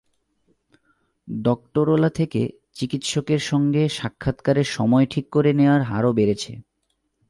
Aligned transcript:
ডক্টরোলা 1.27 2.09
থেকে 2.09 2.41
চিকিৎসকের 2.73 3.39
সঙ্গে 3.39 3.89
সাক্ষাৎকারের 3.89 4.67
সময় 4.69 5.05
ঠিক 5.05 5.25
করে 5.29 5.53
নেওয়ার 5.53 5.81
হারও 5.81 6.11
বেড়েছে। 6.13 6.51